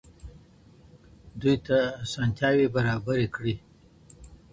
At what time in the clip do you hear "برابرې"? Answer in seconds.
2.75-3.27